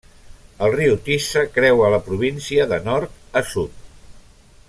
[0.67, 3.87] El riu Tisza creua la província de nord a sud.